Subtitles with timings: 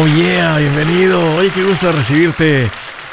[0.00, 1.34] Oh yeah, bienvenido.
[1.34, 2.70] Oye, qué gusto recibirte.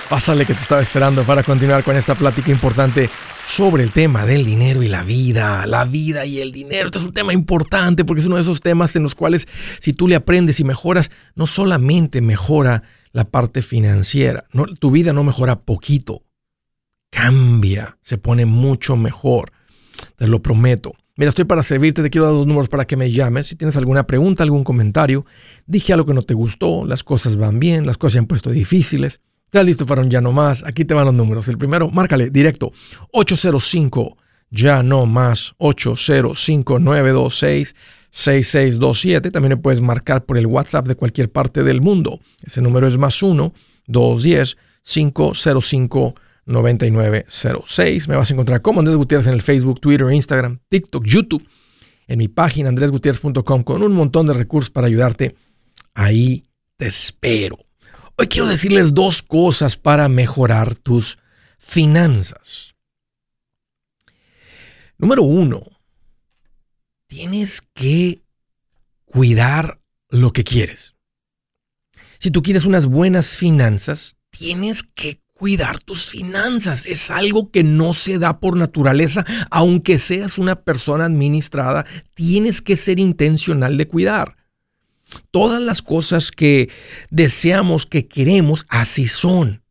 [0.07, 3.09] Pásale que te estaba esperando para continuar con esta plática importante
[3.47, 5.65] sobre el tema del dinero y la vida.
[5.65, 6.85] La vida y el dinero.
[6.85, 9.47] Este es un tema importante porque es uno de esos temas en los cuales
[9.79, 12.83] si tú le aprendes y mejoras, no solamente mejora
[13.13, 14.45] la parte financiera,
[14.77, 16.21] tu vida no mejora poquito,
[17.09, 19.51] cambia, se pone mucho mejor.
[20.17, 20.93] Te lo prometo.
[21.17, 23.47] Mira, estoy para servirte, te quiero dar dos números para que me llames.
[23.47, 25.25] Si tienes alguna pregunta, algún comentario,
[25.65, 28.49] dije algo que no te gustó, las cosas van bien, las cosas se han puesto
[28.49, 29.21] difíciles.
[29.45, 30.65] ¿Estás listo para ya no más?
[30.65, 31.47] Aquí te van los números.
[31.47, 32.73] El primero, márcale directo,
[33.13, 34.17] 805
[34.49, 37.75] ya no más, 805 926
[38.11, 39.31] 6627.
[39.31, 42.19] También me puedes marcar por el WhatsApp de cualquier parte del mundo.
[42.43, 43.53] Ese número es más 1
[43.87, 46.15] 210 505
[46.45, 48.07] 9906.
[48.07, 51.47] Me vas a encontrar como Andrés Gutiérrez en el Facebook, Twitter, Instagram, TikTok, YouTube,
[52.07, 55.35] en mi página andresgutierrez.com con un montón de recursos para ayudarte.
[55.93, 56.45] Ahí
[56.77, 57.57] te espero.
[58.17, 61.17] Hoy quiero decirles dos cosas para mejorar tus
[61.57, 62.75] finanzas.
[64.97, 65.63] Número uno,
[67.07, 68.23] tienes que
[69.03, 70.95] cuidar lo que quieres.
[72.19, 76.87] Si tú quieres unas buenas finanzas, tienes que cuidar tus finanzas.
[76.87, 82.75] Es algo que no se da por naturaleza, aunque seas una persona administrada, tienes que
[82.75, 84.37] ser intencional de cuidar.
[85.29, 86.71] Todas las cosas que
[87.11, 89.61] deseamos, que queremos, así son.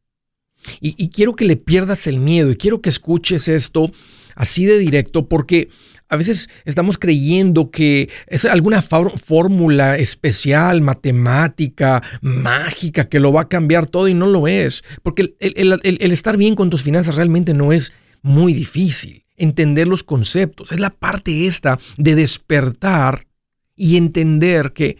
[0.81, 3.91] Y, y quiero que le pierdas el miedo y quiero que escuches esto
[4.37, 5.71] así de directo porque
[6.09, 13.49] a veces estamos creyendo que es alguna fórmula especial, matemática, mágica, que lo va a
[13.49, 14.83] cambiar todo y no lo es.
[15.03, 19.25] Porque el, estar bien con tus finanzas realmente no es muy difícil.
[19.37, 20.71] Entender los conceptos.
[20.71, 23.27] Es la parte esta de despertar
[23.75, 24.99] y entender que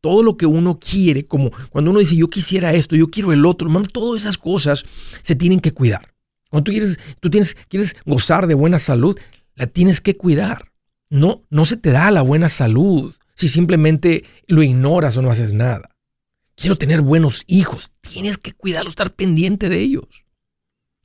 [0.00, 3.46] todo lo que uno quiere, como cuando uno dice yo quisiera esto, yo quiero el
[3.46, 4.84] otro, todas esas cosas
[5.22, 6.14] se tienen que cuidar.
[6.50, 9.18] Cuando tú quieres, tú tienes, quieres gozar de buena salud,
[9.56, 10.72] la tienes que cuidar.
[11.08, 15.52] No, no se te da la buena salud si simplemente lo ignoras o no haces
[15.52, 15.96] nada.
[16.54, 17.92] Quiero tener buenos hijos.
[18.00, 20.24] Tienes que cuidarlos, estar pendiente de ellos.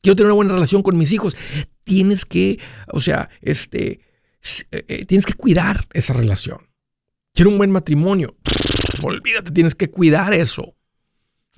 [0.01, 1.35] Quiero tener una buena relación con mis hijos.
[1.83, 4.01] Tienes que, o sea, este,
[4.71, 6.69] eh, eh, tienes que cuidar esa relación.
[7.33, 8.35] Quiero un buen matrimonio.
[9.01, 10.75] Olvídate, tienes que cuidar eso.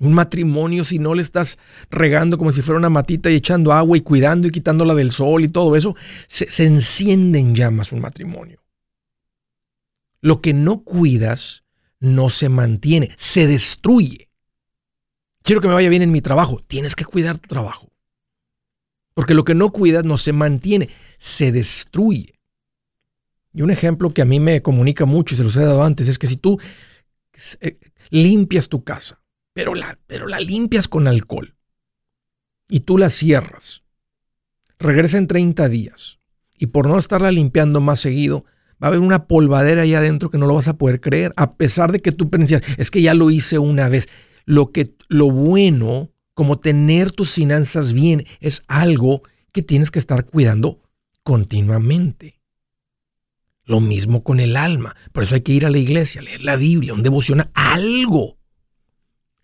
[0.00, 1.56] Un matrimonio, si no le estás
[1.88, 5.44] regando como si fuera una matita y echando agua y cuidando y quitándola del sol
[5.44, 5.94] y todo eso,
[6.26, 8.60] se, enciende en llamas un matrimonio.
[10.20, 11.64] Lo que no cuidas
[12.00, 14.30] no se mantiene, se destruye.
[15.42, 16.60] Quiero que me vaya bien en mi trabajo.
[16.66, 17.92] Tienes que cuidar tu trabajo.
[19.14, 20.88] Porque lo que no cuidas no se mantiene,
[21.18, 22.40] se destruye.
[23.52, 26.08] Y un ejemplo que a mí me comunica mucho y se los he dado antes
[26.08, 26.58] es que si tú
[27.60, 27.78] eh,
[28.10, 29.22] limpias tu casa,
[29.54, 31.54] pero la, pero la limpias con alcohol
[32.68, 33.82] y tú la cierras.
[34.78, 36.18] Regresa en 30 días
[36.58, 38.44] y por no estarla limpiando más seguido,
[38.82, 41.54] va a haber una polvadera ahí adentro que no lo vas a poder creer, a
[41.54, 44.08] pesar de que tú pensas, es que ya lo hice una vez.
[44.44, 49.22] Lo, que, lo bueno, como tener tus finanzas bien, es algo
[49.52, 50.82] que tienes que estar cuidando
[51.22, 52.40] continuamente.
[53.64, 54.94] Lo mismo con el alma.
[55.12, 58.36] Por eso hay que ir a la iglesia, leer la Biblia, un devoción, algo.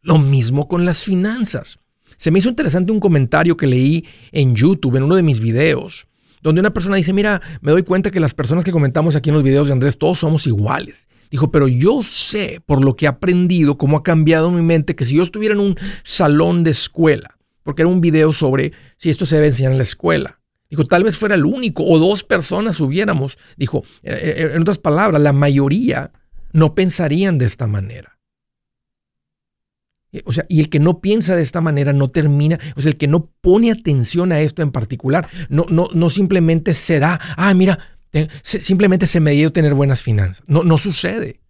[0.02, 1.78] Lo mismo con las finanzas.
[2.16, 6.06] Se me hizo interesante un comentario que leí en YouTube, en uno de mis videos,
[6.42, 9.34] donde una persona dice, mira, me doy cuenta que las personas que comentamos aquí en
[9.34, 11.08] los videos de Andrés, todos somos iguales.
[11.30, 15.04] Dijo, pero yo sé por lo que he aprendido, cómo ha cambiado mi mente, que
[15.04, 19.26] si yo estuviera en un salón de escuela, porque era un video sobre si esto
[19.26, 20.40] se debe enseñar en la escuela.
[20.70, 23.38] Dijo, tal vez fuera el único o dos personas hubiéramos.
[23.56, 26.12] Dijo, eh, eh, en otras palabras, la mayoría
[26.52, 28.19] no pensarían de esta manera.
[30.24, 32.96] O sea, y el que no piensa de esta manera no termina, o sea, el
[32.96, 37.54] que no pone atención a esto en particular, no, no, no simplemente se da, ah,
[37.54, 37.78] mira,
[38.42, 40.42] simplemente se me dio tener buenas finanzas.
[40.46, 41.40] No, no sucede.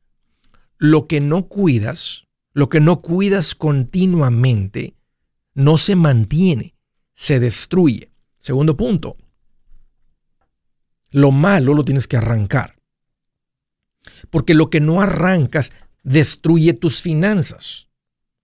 [0.77, 4.95] Lo que no cuidas, lo que no cuidas continuamente,
[5.55, 6.75] no se mantiene,
[7.15, 8.11] se destruye.
[8.39, 9.17] Segundo punto,
[11.11, 12.77] lo malo lo tienes que arrancar.
[14.31, 17.90] Porque lo que no arrancas destruye tus finanzas.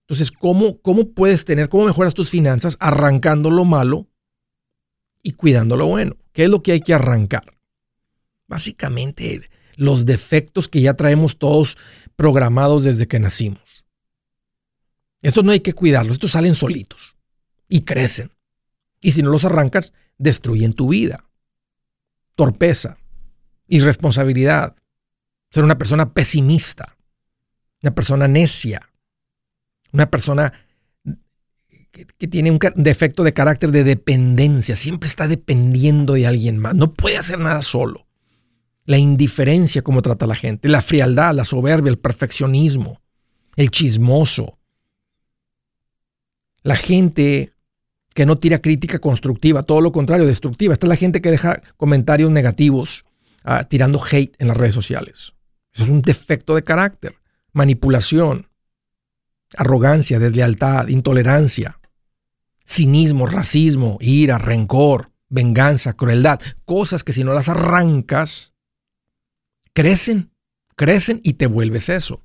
[0.07, 4.07] Entonces, ¿cómo, ¿cómo puedes tener, cómo mejoras tus finanzas arrancando lo malo
[5.21, 6.15] y cuidando lo bueno?
[6.31, 7.57] ¿Qué es lo que hay que arrancar?
[8.47, 11.77] Básicamente, los defectos que ya traemos todos
[12.15, 13.61] programados desde que nacimos.
[15.21, 17.17] Estos no hay que cuidarlos, estos salen solitos
[17.67, 18.31] y crecen.
[19.01, 21.25] Y si no los arrancas, destruyen tu vida.
[22.37, 22.97] Torpeza,
[23.67, 24.77] irresponsabilidad,
[25.51, 26.95] ser una persona pesimista,
[27.83, 28.89] una persona necia,
[29.97, 30.53] Una persona
[31.91, 36.93] que, tiene un defecto de carácter de dependencia, siempre está dependiendo de alguien más, no
[36.93, 38.05] puede hacer nada solo.
[38.85, 43.01] La indiferencia como trata a la gente, la frialdad, la soberbia, el perfeccionismo,
[43.55, 44.59] el chismoso.
[46.61, 47.53] La gente
[48.13, 50.73] que no tira crítica constructiva, todo lo contrario, destructiva.
[50.73, 53.03] Esta es la gente que deja comentarios negativos,
[53.43, 55.33] ah, tirando hate en las redes sociales.
[55.73, 57.15] Eso es un defecto de carácter,
[57.51, 58.47] manipulación,
[59.55, 61.79] arrogancia, deslealtad, intolerancia,
[62.65, 68.53] cinismo, racismo, ira, rencor, venganza, crueldad, cosas que si no las arrancas,
[69.73, 70.31] crecen,
[70.75, 72.23] crecen y te vuelves eso.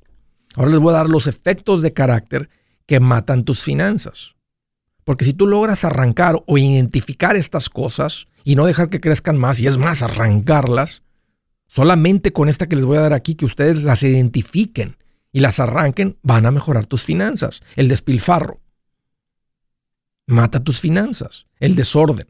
[0.54, 2.50] Ahora les voy a dar los efectos de carácter
[2.86, 4.34] que matan tus finanzas.
[5.04, 9.58] Porque si tú logras arrancar o identificar estas cosas y no dejar que crezcan más,
[9.60, 11.02] y es más, arrancarlas,
[11.66, 14.96] solamente con esta que les voy a dar aquí, que ustedes las identifiquen
[15.32, 17.62] y las arranquen, van a mejorar tus finanzas.
[17.74, 18.60] El despilfarro
[20.26, 21.46] mata tus finanzas.
[21.58, 22.28] El desorden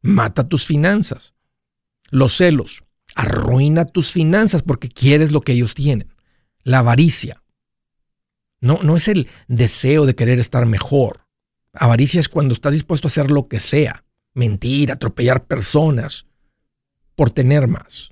[0.00, 1.34] mata tus finanzas.
[2.10, 2.84] Los celos
[3.14, 6.14] arruina tus finanzas porque quieres lo que ellos tienen.
[6.62, 7.42] La avaricia.
[8.60, 11.26] No, no es el deseo de querer estar mejor.
[11.72, 16.26] Avaricia es cuando estás dispuesto a hacer lo que sea, mentir, atropellar personas
[17.14, 18.10] por tener más.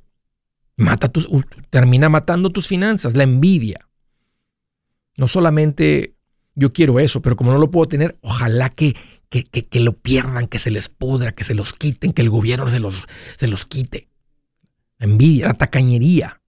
[0.77, 1.29] Mata tus,
[1.71, 3.84] termina matando tus finanzas, la envidia.
[5.17, 6.15] No solamente
[6.55, 8.97] yo quiero eso, pero como no lo puedo tener, ojalá que,
[9.29, 12.69] que, que, lo pierdan, que se les pudra, que se los quiten, que el gobierno
[12.69, 13.07] se los,
[13.37, 14.09] se los quite.
[14.99, 16.41] La envidia, la tacañería.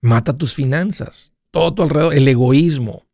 [0.00, 3.06] Mata tus finanzas, todo tu alrededor, el egoísmo,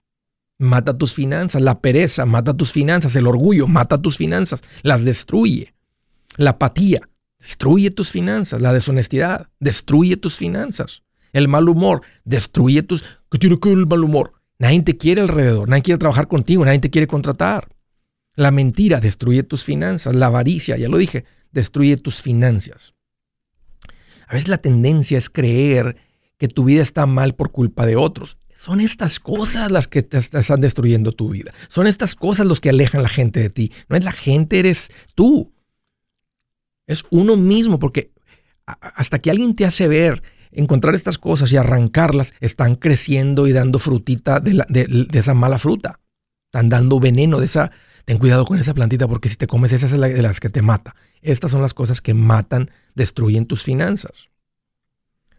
[0.58, 5.74] mata tus finanzas, la pereza mata tus finanzas, el orgullo mata tus finanzas, las destruye.
[6.36, 7.08] La apatía
[7.38, 11.02] destruye tus finanzas, la deshonestidad destruye tus finanzas.
[11.32, 13.04] El mal humor destruye tus...
[13.30, 14.39] ¿Qué tiene que ver el mal humor?
[14.60, 17.74] Nadie te quiere alrededor, nadie quiere trabajar contigo, nadie te quiere contratar.
[18.34, 22.92] La mentira destruye tus finanzas, la avaricia, ya lo dije, destruye tus finanzas.
[24.28, 25.96] A veces la tendencia es creer
[26.36, 28.36] que tu vida está mal por culpa de otros.
[28.54, 31.54] Son estas cosas las que te están destruyendo tu vida.
[31.70, 33.72] Son estas cosas los que alejan a la gente de ti.
[33.88, 35.54] No es la gente, eres tú.
[36.86, 38.12] Es uno mismo, porque
[38.66, 43.78] hasta que alguien te hace ver, encontrar estas cosas y arrancarlas, están creciendo y dando
[43.78, 46.00] frutita de, de esa mala fruta.
[46.46, 47.70] Están dando veneno de esa...
[48.04, 50.50] Ten cuidado con esa plantita porque si te comes esa es la de las que
[50.50, 50.96] te mata.
[51.22, 54.28] Estas son las cosas que matan, destruyen tus finanzas.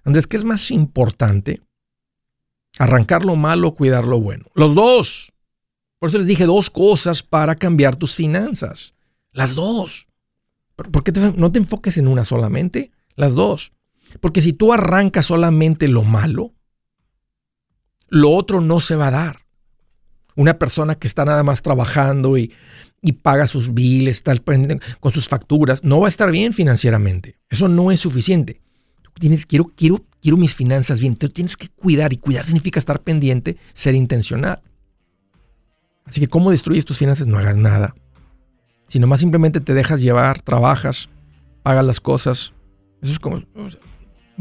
[0.03, 1.61] Andrés, ¿qué es más importante?
[2.79, 4.45] Arrancar lo malo, cuidar lo bueno.
[4.53, 5.33] Los dos.
[5.99, 8.93] Por eso les dije dos cosas para cambiar tus finanzas.
[9.33, 10.07] Las dos.
[10.75, 12.91] ¿Por qué no te enfoques en una solamente?
[13.15, 13.73] Las dos.
[14.19, 16.53] Porque si tú arrancas solamente lo malo,
[18.07, 19.39] lo otro no se va a dar.
[20.35, 22.53] Una persona que está nada más trabajando y,
[23.01, 24.33] y paga sus biles, está
[24.99, 27.37] con sus facturas, no va a estar bien financieramente.
[27.49, 28.61] Eso no es suficiente.
[29.19, 31.15] Tienes, quiero, quiero quiero mis finanzas bien.
[31.15, 34.61] Tú tienes que cuidar y cuidar significa estar pendiente, ser intencional.
[36.05, 37.27] Así que, ¿cómo destruyes tus finanzas?
[37.27, 37.95] No hagas nada.
[38.87, 41.09] Si nomás simplemente te dejas llevar, trabajas,
[41.63, 42.53] pagas las cosas,
[43.01, 43.43] eso es como.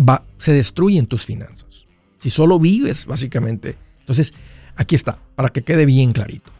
[0.01, 1.87] Va, se destruyen tus finanzas.
[2.19, 3.77] Si solo vives, básicamente.
[4.01, 4.33] Entonces,
[4.77, 6.53] aquí está, para que quede bien clarito.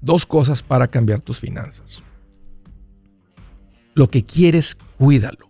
[0.00, 2.02] Dos cosas para cambiar tus finanzas.
[3.94, 5.48] Lo que quieres, cuídalo.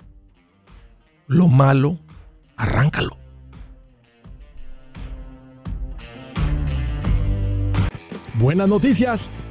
[1.26, 1.98] Lo malo,
[2.56, 3.18] arráncalo.
[8.38, 9.30] Buenas noticias.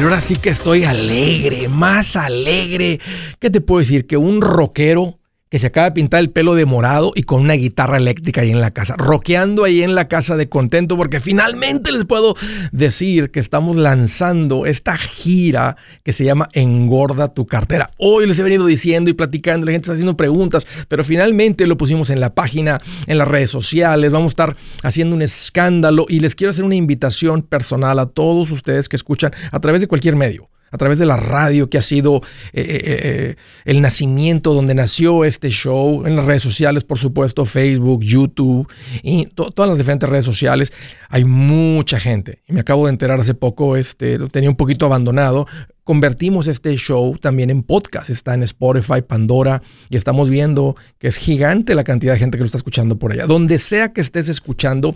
[0.00, 2.98] Ahora sí que estoy alegre, más alegre.
[3.38, 4.06] ¿Qué te puedo decir?
[4.06, 5.18] Que un rockero
[5.52, 8.50] que se acaba de pintar el pelo de morado y con una guitarra eléctrica ahí
[8.50, 12.34] en la casa, rockeando ahí en la casa de contento, porque finalmente les puedo
[12.72, 17.90] decir que estamos lanzando esta gira que se llama Engorda tu cartera.
[17.98, 21.76] Hoy les he venido diciendo y platicando, la gente está haciendo preguntas, pero finalmente lo
[21.76, 26.20] pusimos en la página, en las redes sociales, vamos a estar haciendo un escándalo y
[26.20, 30.16] les quiero hacer una invitación personal a todos ustedes que escuchan a través de cualquier
[30.16, 32.16] medio a través de la radio que ha sido
[32.52, 37.44] eh, eh, eh, el nacimiento donde nació este show, en las redes sociales, por supuesto,
[37.44, 38.66] Facebook, YouTube
[39.02, 40.72] y todas las diferentes redes sociales.
[41.10, 42.42] Hay mucha gente.
[42.48, 45.46] Y me acabo de enterar hace poco, este, lo tenía un poquito abandonado.
[45.84, 48.08] Convertimos este show también en podcast.
[48.08, 52.42] Está en Spotify, Pandora, y estamos viendo que es gigante la cantidad de gente que
[52.42, 53.26] lo está escuchando por allá.
[53.26, 54.94] Donde sea que estés escuchando,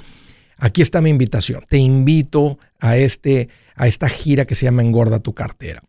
[0.57, 1.65] aquí está mi invitación.
[1.69, 5.83] Te invito a, este, a esta gira que se llama Engorda tu cartera.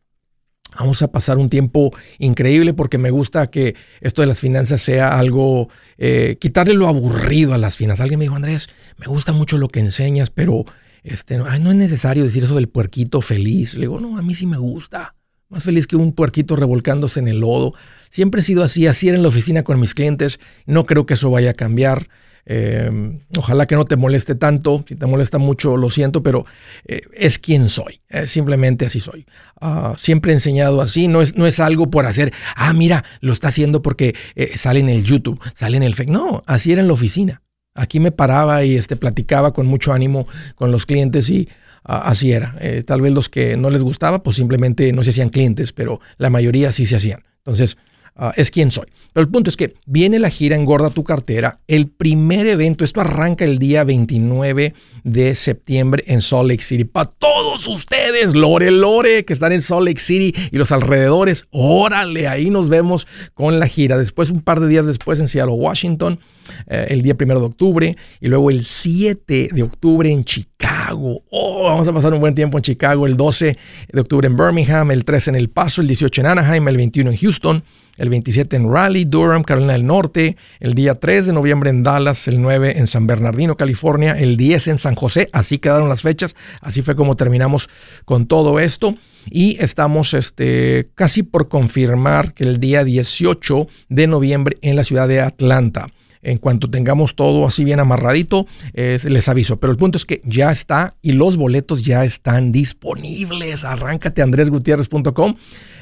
[0.77, 5.17] Vamos a pasar un tiempo increíble porque me gusta que esto de las finanzas sea
[5.17, 8.03] algo, eh, quitarle lo aburrido a las finanzas.
[8.03, 10.65] Alguien me dijo, Andrés, me gusta mucho lo que enseñas, pero
[11.03, 13.73] este, no, es necesario decir eso del puerquito feliz.
[13.73, 15.15] Le digo, no, a mí sí me gusta.
[15.49, 17.73] Más feliz que un puerquito revolcándose en el lodo.
[18.11, 20.39] Siempre he sido así, así era en la oficina con mis clientes.
[20.65, 22.09] No creo que eso vaya a cambiar.
[22.49, 26.45] Eh, ojalá que no te moleste tanto, si te molesta mucho lo siento, pero
[26.85, 29.25] eh, es quien soy, eh, simplemente así soy.
[29.59, 33.33] Ah, siempre he enseñado así, no es, no es algo por hacer, ah, mira, lo
[33.33, 34.15] está haciendo porque
[34.55, 37.41] sale en el YouTube, sale en el Facebook, no, así era en la oficina.
[37.75, 40.25] Aquí me paraba y este, platicaba con mucho ánimo
[40.55, 41.49] con los clientes y
[41.83, 42.55] así era.
[42.85, 46.29] tal vez los que no les gustaba, pues simplemente no se hacían clientes, pero la
[46.29, 47.23] mayoría sí se hacían.
[47.39, 47.77] Entonces,
[48.19, 48.87] Ah, es quien soy.
[49.13, 51.59] Pero el punto es que viene la gira Engorda tu cartera.
[51.67, 56.83] El primer evento, esto arranca el día 29 de septiembre en Salt Lake City.
[56.83, 62.27] Para todos ustedes, Lore Lore, que están en Salt Lake City y los alrededores, órale,
[62.27, 63.99] ahí nos vemos con la gira.
[63.99, 66.19] Después, un par de días después en Seattle, Washington,
[66.65, 67.97] eh, el día 1 de octubre.
[68.19, 71.21] Y luego el 7 de octubre en Chicago.
[71.29, 73.05] Oh, vamos a pasar un buen tiempo en Chicago.
[73.05, 73.53] El 12
[73.93, 77.11] de octubre en Birmingham, el 13 en El Paso, el 18 en Anaheim, el 21
[77.11, 77.63] en Houston
[77.97, 82.27] el 27 en Raleigh, Durham, Carolina del Norte, el día 3 de noviembre en Dallas,
[82.27, 86.35] el 9 en San Bernardino, California, el 10 en San José, así quedaron las fechas,
[86.61, 87.69] así fue como terminamos
[88.05, 88.95] con todo esto.
[89.29, 95.07] Y estamos este, casi por confirmar que el día 18 de noviembre en la ciudad
[95.09, 95.87] de Atlanta.
[96.27, 99.59] En cuanto tengamos todo así bien amarradito, les aviso.
[99.59, 103.63] Pero el punto es que ya está y los boletos ya están disponibles.
[103.63, 105.35] Arráncate andresgutierrez.com.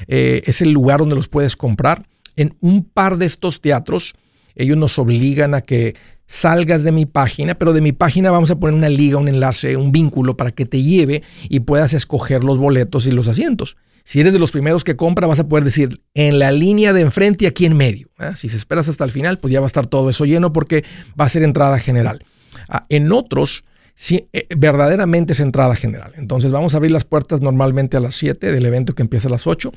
[0.06, 2.06] Eh, es el lugar donde los puedes comprar.
[2.36, 4.14] En un par de estos teatros,
[4.54, 8.58] ellos nos obligan a que salgas de mi página, pero de mi página vamos a
[8.58, 12.58] poner una liga, un enlace, un vínculo para que te lleve y puedas escoger los
[12.58, 13.76] boletos y los asientos.
[14.06, 17.00] Si eres de los primeros que compra, vas a poder decir en la línea de
[17.00, 18.08] enfrente y aquí en medio.
[18.20, 18.34] ¿eh?
[18.36, 20.84] Si se esperas hasta el final, pues ya va a estar todo eso lleno porque
[21.20, 22.24] va a ser entrada general.
[22.68, 23.64] Ah, en otros,
[23.96, 26.12] sí, eh, verdaderamente es entrada general.
[26.14, 29.32] Entonces vamos a abrir las puertas normalmente a las 7 del evento que empieza a
[29.32, 29.72] las 8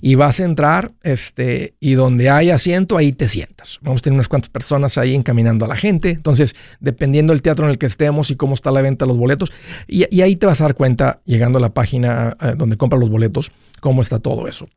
[0.00, 3.78] y vas a entrar este, y donde hay asiento, ahí te sientas.
[3.82, 6.10] Vamos a tener unas cuantas personas ahí encaminando a la gente.
[6.10, 9.18] Entonces, dependiendo del teatro en el que estemos y cómo está la venta de los
[9.18, 9.52] boletos,
[9.86, 13.10] y, ahí te vas a dar cuenta, llegando a la página eh, donde compras los
[13.10, 14.68] boletos, cómo está todo eso.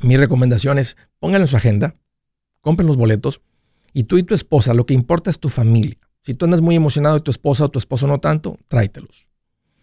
[0.00, 1.94] Mi recomendación es, pónganlo en su agenda,
[2.60, 3.40] compren los boletos
[3.92, 5.98] y tú y tu esposa, lo que importa es tu familia.
[6.22, 9.28] Si tú andas muy emocionado y tu esposa o tu esposo no tanto, tráetelos.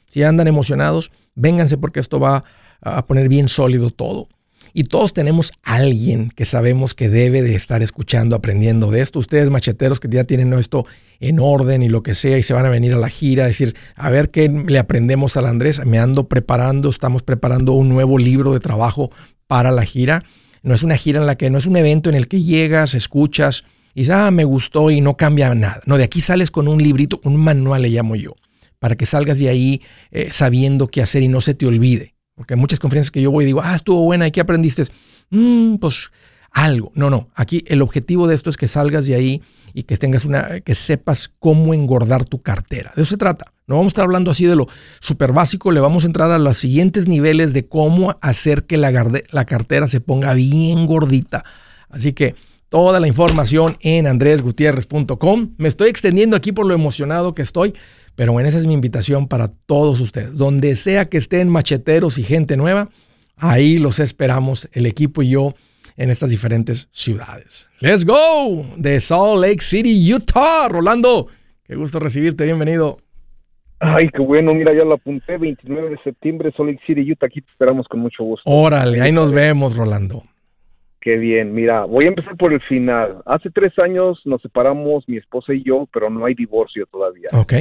[0.09, 2.43] Si andan emocionados, vénganse porque esto va
[2.81, 4.27] a poner bien sólido todo.
[4.73, 9.19] Y todos tenemos alguien que sabemos que debe de estar escuchando, aprendiendo de esto.
[9.19, 10.85] Ustedes macheteros que ya tienen esto
[11.19, 13.75] en orden y lo que sea y se van a venir a la gira, decir,
[13.95, 15.85] a ver qué le aprendemos al Andrés.
[15.85, 19.11] Me ando preparando, estamos preparando un nuevo libro de trabajo
[19.47, 20.23] para la gira.
[20.63, 22.93] No es una gira en la que, no es un evento en el que llegas,
[22.93, 23.63] escuchas
[23.93, 25.81] y dices, ah, me gustó y no cambia nada.
[25.85, 28.35] No, de aquí sales con un librito, un manual le llamo yo,
[28.79, 32.13] para que salgas de ahí eh, sabiendo qué hacer y no se te olvide.
[32.41, 34.85] Porque en muchas conferencias que yo voy digo, ah, estuvo buena, ¿y qué aprendiste?
[35.29, 36.09] Mm, pues
[36.49, 36.91] algo.
[36.95, 37.29] No, no.
[37.35, 39.43] Aquí el objetivo de esto es que salgas de ahí
[39.75, 42.93] y que tengas una, que sepas cómo engordar tu cartera.
[42.95, 43.53] De eso se trata.
[43.67, 44.67] No vamos a estar hablando así de lo
[45.01, 48.89] súper básico, le vamos a entrar a los siguientes niveles de cómo hacer que la,
[49.29, 51.45] la cartera se ponga bien gordita.
[51.91, 52.33] Así que
[52.69, 55.51] toda la información en andresgutierrez.com.
[55.59, 57.75] Me estoy extendiendo aquí por lo emocionado que estoy.
[58.21, 60.37] Pero bueno, esa es mi invitación para todos ustedes.
[60.37, 62.89] Donde sea que estén macheteros y gente nueva,
[63.35, 65.55] ahí los esperamos, el equipo y yo,
[65.97, 67.67] en estas diferentes ciudades.
[67.79, 68.63] ¡Let's go!
[68.77, 70.67] De Salt Lake City, Utah.
[70.69, 71.29] Rolando,
[71.63, 72.99] qué gusto recibirte, bienvenido.
[73.79, 77.41] Ay, qué bueno, mira, ya lo apunté, 29 de septiembre, Salt Lake City, Utah, aquí
[77.41, 78.47] te esperamos con mucho gusto.
[78.47, 80.21] Órale, ahí nos vemos, Rolando.
[80.99, 83.23] Qué bien, mira, voy a empezar por el final.
[83.25, 87.29] Hace tres años nos separamos mi esposa y yo, pero no hay divorcio todavía.
[87.33, 87.53] Ok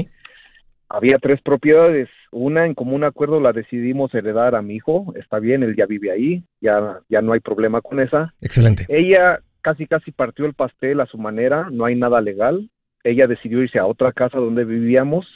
[0.91, 2.09] había tres propiedades.
[2.33, 5.15] Una en común acuerdo la decidimos heredar a mi hijo.
[5.17, 8.35] Está bien, él ya vive ahí, ya, ya no hay problema con esa.
[8.41, 8.87] Excelente.
[8.89, 12.71] Ella casi casi partió el pastel a su manera, no hay nada legal.
[13.05, 15.27] Ella decidió irse a otra casa donde vivíamos.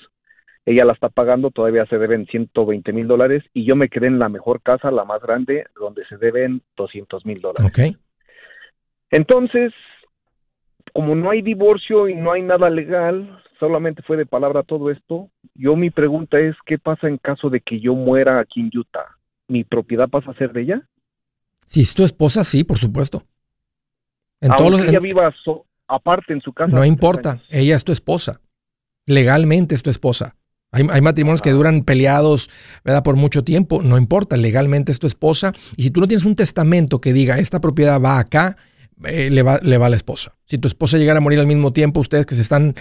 [0.66, 4.18] Ella la está pagando, todavía se deben 120 mil dólares y yo me quedé en
[4.18, 7.66] la mejor casa, la más grande, donde se deben 200 mil dólares.
[7.66, 7.96] Ok.
[9.11, 9.73] Entonces,
[10.92, 15.30] como no hay divorcio y no hay nada legal, solamente fue de palabra todo esto.
[15.54, 19.16] Yo mi pregunta es, ¿qué pasa en caso de que yo muera aquí en Utah?
[19.48, 20.82] ¿Mi propiedad pasa a ser de ella?
[21.66, 23.22] Si es tu esposa, sí, por supuesto.
[24.40, 25.32] En Aunque ella viva
[25.88, 26.72] aparte en su casa.
[26.72, 28.40] No importa, ella es tu esposa.
[29.06, 30.36] Legalmente es tu esposa.
[30.74, 32.50] Hay, matrimonios que duran peleados
[32.84, 33.04] ¿verdad?
[33.04, 35.52] por mucho tiempo, no importa, legalmente es tu esposa.
[35.76, 38.56] Y si tú no tienes un testamento que diga, esta propiedad va acá,
[39.04, 40.37] eh, le, va, le va a la esposa.
[40.44, 42.74] Si tu esposa llegara a morir al mismo tiempo, ustedes que se están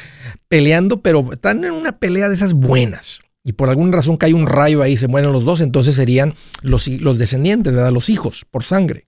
[0.48, 4.48] peleando, pero están en una pelea de esas buenas, y por alguna razón cae un
[4.48, 7.92] rayo ahí, se mueren los dos, entonces serían los, los descendientes, ¿verdad?
[7.92, 9.08] Los hijos, por sangre.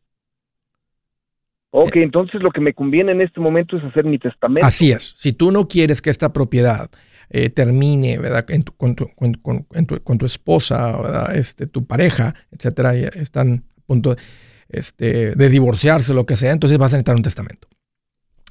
[1.78, 4.66] Ok, entonces lo que me conviene en este momento es hacer mi testamento.
[4.66, 5.14] Así es.
[5.18, 6.90] Si tú no quieres que esta propiedad
[7.30, 8.46] eh, termine, ¿verdad?
[8.78, 11.36] con, tu, con, tu, esposa, ¿verdad?
[11.36, 14.22] Este, tu pareja, etcétera, están a punto de
[14.70, 17.68] este, de divorciarse, lo que sea, entonces vas a necesitar un testamento.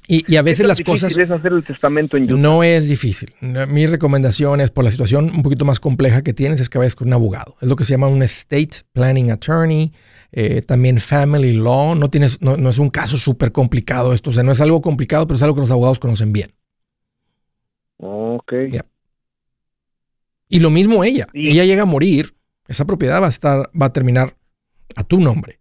[0.07, 1.17] Y, a veces las cosas...
[1.17, 3.33] Es hacer el testamento en No es difícil.
[3.41, 6.95] Mi recomendación es, por la situación un poquito más compleja que tienes, es que vayas
[6.95, 7.55] con un abogado.
[7.61, 9.93] Es lo que se llama un estate planning attorney,
[10.31, 11.95] eh, también family law.
[11.95, 14.29] No, tienes, no, es un caso súper complicado esto.
[14.29, 16.53] O sea, no es algo complicado, pero es algo que los abogados conocen bien.
[17.97, 18.53] Ok.
[20.49, 21.27] Y lo mismo ella.
[21.33, 22.35] Ella llega a morir,
[22.67, 24.37] esa propiedad va a, estar, va a terminar
[24.95, 25.59] a tu nombre.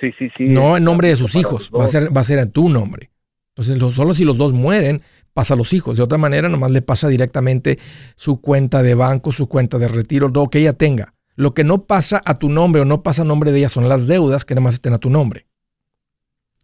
[0.00, 0.44] Sí, sí, sí.
[0.44, 3.10] No en nombre de sus hijos, va a, ser, va a ser a tu nombre.
[3.54, 5.02] Entonces, solo si los dos mueren,
[5.34, 5.96] pasa a los hijos.
[5.96, 7.78] De otra manera, nomás le pasa directamente
[8.16, 11.14] su cuenta de banco, su cuenta de retiro, todo que ella tenga.
[11.36, 13.88] Lo que no pasa a tu nombre o no pasa a nombre de ella son
[13.88, 15.46] las deudas que más estén a tu nombre.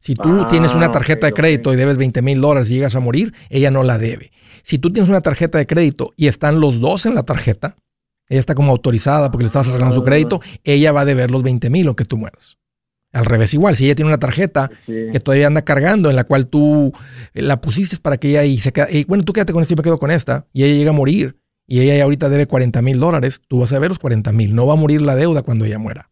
[0.00, 2.94] Si tú ah, tienes una tarjeta de crédito y debes 20 mil dólares y llegas
[2.94, 4.30] a morir, ella no la debe.
[4.62, 7.76] Si tú tienes una tarjeta de crédito y están los dos en la tarjeta,
[8.28, 11.42] ella está como autorizada porque le estás arreglando su crédito, ella va a deber los
[11.42, 12.58] 20 mil o que tú mueras.
[13.16, 16.48] Al revés, igual, si ella tiene una tarjeta que todavía anda cargando, en la cual
[16.48, 16.92] tú
[17.32, 19.76] eh, la pusiste para que ella y se quede, bueno, tú quédate con esto y
[19.78, 23.00] me quedo con esta, y ella llega a morir, y ella ahorita debe 40 mil
[23.00, 25.64] dólares, tú vas a ver los 40 mil, no va a morir la deuda cuando
[25.64, 26.10] ella muera.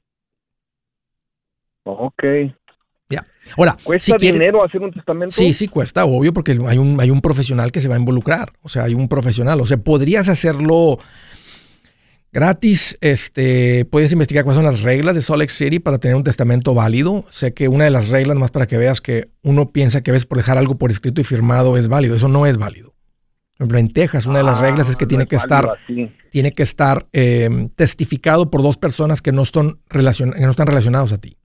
[1.83, 2.23] Ok.
[3.11, 3.27] Ya.
[3.59, 5.35] Ahora, ¿cuesta dinero hacer un testamento?
[5.35, 8.55] Sí, sí cuesta, obvio, porque hay un, hay un profesional que se va a involucrar.
[8.63, 9.61] O sea, hay un profesional.
[9.61, 10.99] O sea, podrías hacerlo
[12.35, 16.25] Gratis, este, puedes investigar cuáles son las reglas de Salt Lake City para tener un
[16.25, 17.25] testamento válido.
[17.31, 20.27] Sé que una de las reglas, más para que veas que uno piensa que ves
[20.27, 22.17] por dejar algo por escrito y firmado es válido.
[22.17, 22.89] Eso no es válido.
[23.57, 25.79] Por ejemplo, en Texas, una de las reglas es que ah, tiene, que estar,
[26.33, 31.13] tiene que estar em, testificado por dos personas que no, están que no están relacionados
[31.13, 31.37] a ti.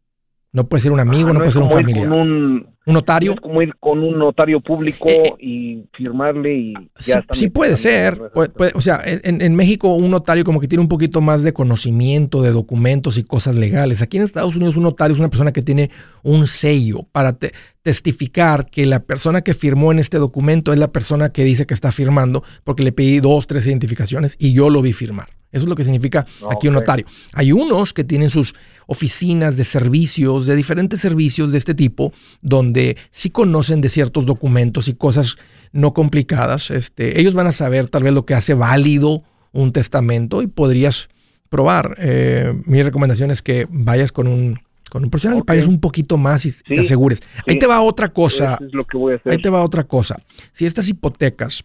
[0.52, 2.12] No puede ser un amigo, ah, no, puede ser un familiar.
[2.12, 3.34] Un, ¿Un notario?
[3.34, 5.34] Es como ir con un notario público Eh, eh.
[5.45, 8.19] y firmarle y Sí, ya está sí puede ser.
[8.34, 11.43] Puede- puede- o sea, en, en México un notario como que tiene un poquito más
[11.43, 14.02] de conocimiento de documentos y cosas legales.
[14.02, 15.91] Aquí en Estados Unidos un notario es una persona que tiene
[16.23, 17.52] un sello para te-
[17.84, 21.73] testificar que la persona que firmó en este documento es la persona que dice que
[21.73, 25.28] está firmando porque le pedí dos, tres identificaciones y yo lo vi firmar.
[25.52, 27.08] Eso es lo que significa aquí un notario.
[27.34, 28.54] Hay unos que tienen sus
[28.86, 32.79] oficinas de servicios, de diferentes servicios de este tipo, donde
[33.12, 35.38] sí conocen de ciertos documentos y cosas
[35.72, 36.72] no complicadas.
[36.72, 41.10] Este, ellos van a saber tal vez lo que hace válido un testamento y podrías
[41.50, 41.96] probar.
[42.00, 46.18] Eh, mi recomendación es que vayas con un, con un profesional y pagues un poquito
[46.18, 47.20] más y te Sí, asegures.
[47.48, 48.56] Ahí te va otra cosa.
[48.56, 49.32] Eso es lo que voy a hacer.
[49.32, 50.15] Ahí te va otra cosa.
[50.52, 51.63] Si estas hipotecas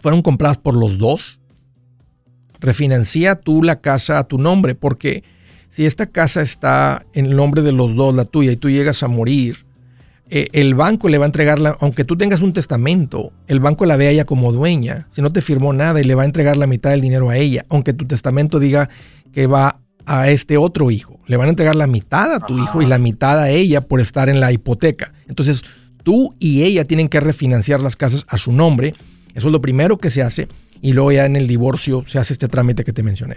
[0.00, 1.40] fueron compradas por los dos,
[2.60, 5.22] refinancia tú la casa a tu nombre, porque
[5.70, 9.02] si esta casa está en el nombre de los dos, la tuya, y tú llegas
[9.02, 9.66] a morir,
[10.30, 13.86] eh, el banco le va a entregar, la, aunque tú tengas un testamento, el banco
[13.86, 16.26] la ve a ella como dueña, si no te firmó nada y le va a
[16.26, 18.90] entregar la mitad del dinero a ella, aunque tu testamento diga
[19.32, 22.64] que va a este otro hijo, le van a entregar la mitad a tu Ajá.
[22.64, 25.12] hijo y la mitad a ella por estar en la hipoteca.
[25.28, 25.62] Entonces,
[26.02, 28.94] tú y ella tienen que refinanciar las casas a su nombre,
[29.34, 30.48] eso es lo primero que se hace,
[30.80, 33.36] y luego ya en el divorcio se hace este trámite que te mencioné.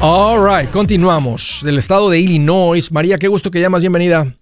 [0.00, 1.60] All right, continuamos.
[1.64, 2.92] Del estado de Illinois.
[2.92, 3.82] María, qué gusto que llamas.
[3.82, 4.32] Bienvenida.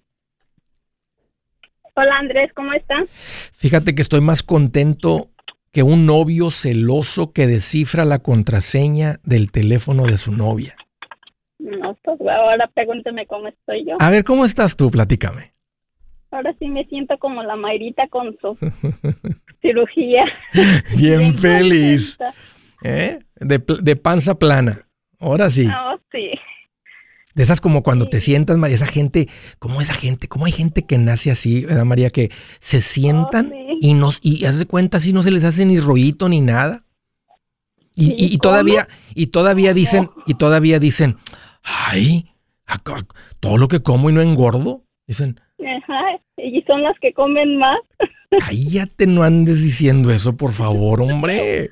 [1.95, 3.05] Hola Andrés, ¿cómo estás?
[3.53, 5.31] Fíjate que estoy más contento
[5.71, 10.75] que un novio celoso que descifra la contraseña del teléfono de su novia.
[11.57, 13.95] No, pues ahora pregúnteme cómo estoy yo.
[13.99, 14.91] A ver, ¿cómo estás tú?
[14.91, 15.53] Platícame.
[16.29, 18.55] Ahora sí me siento como la Mayrita con su
[19.61, 20.25] cirugía.
[20.95, 22.15] Bien feliz.
[22.83, 23.17] ¿Eh?
[23.39, 24.86] De panza plana.
[25.19, 25.65] Ahora sí.
[25.65, 26.31] No, sí.
[27.33, 28.11] De esas como cuando Sí.
[28.11, 29.27] te sientas, María, esa gente,
[29.59, 32.09] como esa gente, como hay gente que nace así, ¿verdad, María?
[32.09, 33.77] Que se sientan Oh, sí.
[33.81, 36.83] y nos, y hace cuenta así no se les hace ni rollito ni nada.
[37.95, 41.17] Y, y- todavía, y todavía dicen, y todavía dicen,
[41.63, 42.29] ay,
[42.67, 43.05] acá,
[43.39, 44.83] todo lo que como y no engordo.
[45.07, 46.19] Dicen, Ajá.
[46.37, 47.79] Y son las que comen más.
[48.47, 51.71] cállate, no andes diciendo eso, por favor, hombre.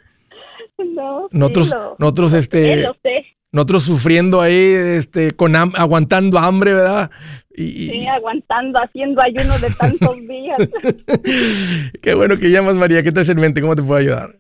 [0.78, 3.26] No, sí, Nosotros, lo- nosotros, este, sé, lo sé.
[3.56, 7.10] Nosotros sufriendo ahí, este, con ham- aguantando hambre, ¿verdad?
[7.56, 10.58] Y, Sí, aguantando, haciendo ayuno de tantos días.
[12.02, 13.02] Qué bueno que llamas, María.
[13.04, 13.62] ¿Qué traes en mente?
[13.62, 14.36] ¿Cómo te puedo ayudar?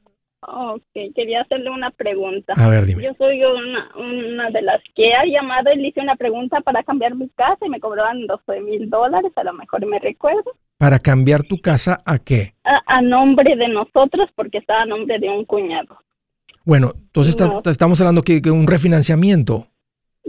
[0.48, 0.84] Ok,
[1.16, 2.54] quería hacerle una pregunta.
[2.56, 3.04] A ver, dime.
[3.04, 6.84] Yo soy una, una de las que ha llamado y le hice una pregunta para
[6.84, 10.44] cambiar mi casa y me cobraban 12 mil dólares, a lo mejor me recuerdo,
[10.78, 12.54] ¿Para cambiar tu casa a qué?
[12.66, 15.98] a, a nombre de nosotros porque estaba a nombre de un cuñado.
[16.66, 17.62] Bueno, entonces está- No.
[17.66, 19.68] estamos hablando que, que un refinanciamiento.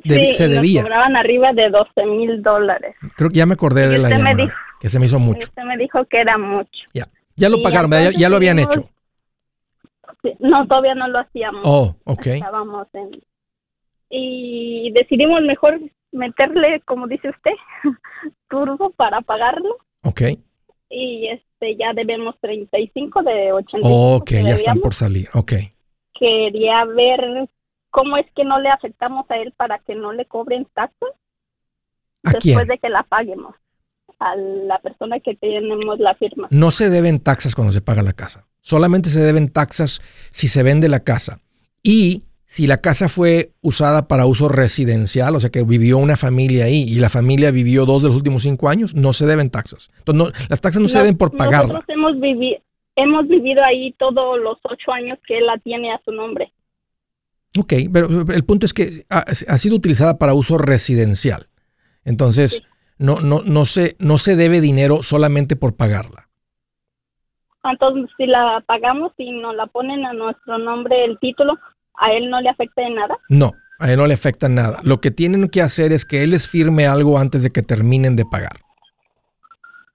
[0.05, 0.83] Debi- sí, se y nos debía.
[0.83, 2.95] cobraban arriba de 12 mil dólares.
[3.17, 5.07] Creo que ya me acordé de Y la usted me llamada, dijo- que se me
[5.07, 5.49] hizo mucho.
[5.49, 6.71] Usted me dijo que era mucho.
[7.39, 8.89] Ya lo y pagaron, ya, ya lo habían hecho.
[10.41, 11.61] No, todavía no lo hacíamos.
[11.65, 12.27] Oh, ok.
[12.29, 13.11] Estábamos en...
[14.11, 15.79] Y decidimos mejor
[16.13, 17.53] meterle, como dice usted,
[18.49, 19.77] turbo para pagarlo.
[20.03, 20.23] Ok.
[20.89, 25.29] Y este ya debemos 35 de 85 Ok, ya están por salir.
[25.35, 25.53] Ok.
[26.19, 27.49] Quería ver
[27.91, 31.11] cómo es que no le afectamos a él para que no le cobren taxas
[32.25, 32.67] ¿A después quién?
[32.69, 33.55] de que la paguemos.
[34.19, 36.49] A la persona que tenemos la firma.
[36.51, 38.47] No se deben taxas cuando se paga la casa.
[38.63, 40.01] Solamente se deben taxas
[40.31, 41.41] si se vende la casa.
[41.83, 46.65] Y si la casa fue usada para uso residencial, o sea que vivió una familia
[46.65, 49.91] ahí y la familia vivió dos de los últimos cinco años, no se deben taxas.
[49.99, 51.75] Entonces, no- las taxas no se deben por pagarla.
[51.75, 52.59] Nosotros hemos vivido,
[52.97, 56.53] hemos vivido ahí todos los ocho años que él la tiene a su nombre.
[57.59, 61.47] Ok, pero el punto es que ha, ha sido utilizada para uso residencial.
[62.05, 62.63] Entonces,
[62.99, 66.29] no, no, no, se, no se debe dinero solamente por pagarla.
[67.65, 71.59] Entonces, si la pagamos y nos la ponen a nuestro nombre el título,
[71.95, 73.19] ¿a él no le afecta en nada?
[73.29, 74.79] No, a él no le afecta nada.
[74.83, 78.17] Lo que tienen que hacer es que él les firme algo antes de que terminen
[78.17, 78.61] de pagar.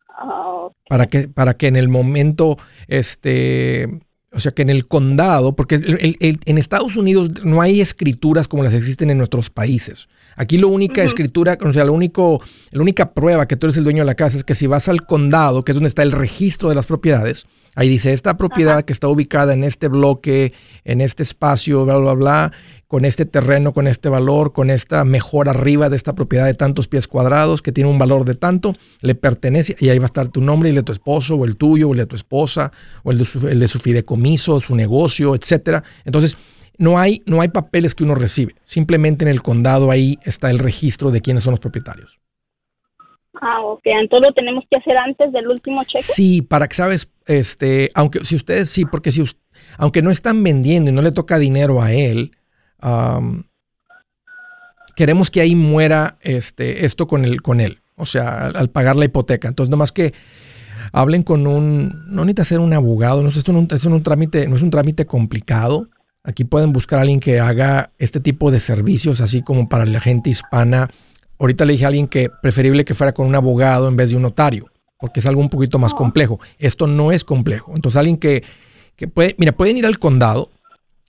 [0.09, 0.50] Ah.
[0.87, 2.57] Para que, para que en el momento,
[2.87, 3.87] este,
[4.33, 7.81] o sea, que en el condado, porque el- el- el- en Estados Unidos no hay
[7.81, 10.07] escrituras como las existen en nuestros países.
[10.37, 13.83] Aquí la única escritura, o sea, lo único, la única prueba que tú eres el
[13.83, 16.11] dueño de la casa es que si vas al condado, que es donde está el
[16.13, 18.83] registro de las propiedades, ahí dice, esta propiedad Ajá.
[18.83, 20.53] que está ubicada en este bloque,
[20.83, 22.51] en este espacio, bla, bla, bla,
[22.87, 26.87] con este terreno, con este valor, con esta mejor arriba de esta propiedad de tantos
[26.87, 30.27] pies cuadrados, que tiene un valor de tanto, le pertenece, y ahí va a estar
[30.27, 32.71] tu nombre y el de tu esposo, o el tuyo, o el de tu esposa,
[33.03, 35.83] o el de su, el de su fideicomiso, su negocio, etcétera.
[36.03, 36.37] Entonces,
[36.77, 38.55] no hay, no hay papeles que uno recibe.
[38.65, 42.19] Simplemente en el condado ahí está el registro de quiénes son los propietarios.
[43.39, 43.81] Ah, ok.
[43.85, 46.03] Entonces lo tenemos que hacer antes del último cheque.
[46.03, 49.23] Sí, para que sabes, este, aunque si ustedes sí, porque si
[49.77, 52.31] aunque no están vendiendo y no le toca dinero a él,
[54.95, 57.81] queremos que ahí muera este, esto con él, con él.
[57.95, 59.47] O sea, al, pagar la hipoteca.
[59.47, 60.13] Entonces, nomás que
[60.91, 64.55] hablen con un, no necesita ser un abogado, no es, esto un, un trámite, no
[64.55, 65.89] es un trámite complicado.
[66.23, 69.99] Aquí pueden buscar a alguien que haga este tipo de servicios, así como para la
[69.99, 70.89] gente hispana.
[71.39, 74.15] Ahorita le dije a alguien que preferible que fuera con un abogado en vez de
[74.15, 74.70] un notario,
[75.01, 75.97] porque es algo un poquito más Oh.
[75.97, 76.39] complejo.
[76.59, 77.73] Esto no es complejo.
[77.75, 78.43] Entonces, alguien que,
[78.95, 80.49] que puede, mira, pueden ir al condado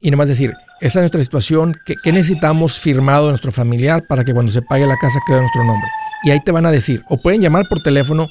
[0.00, 4.24] y nomás decir, esa es nuestra situación, ¿qué, qué necesitamos firmado de nuestro familiar para
[4.24, 5.88] que cuando se pague la casa quede nuestro nombre?
[6.24, 8.26] Y ahí te van a decir, o pueden llamar por teléfono.